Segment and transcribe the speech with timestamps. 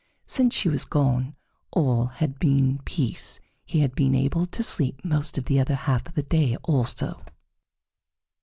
[0.25, 1.35] Since she was gone,
[1.71, 6.07] all had been peace; he had been able to sleep most of the other half
[6.07, 7.23] of the day also.